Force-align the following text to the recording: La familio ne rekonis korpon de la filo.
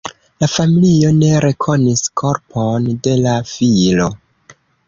La 0.43 0.47
familio 0.53 1.11
ne 1.17 1.29
rekonis 1.45 2.03
korpon 2.23 2.91
de 3.09 3.17
la 3.27 3.37
filo. 3.55 4.13